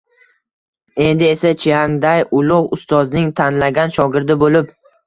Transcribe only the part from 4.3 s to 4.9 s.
bo‘lib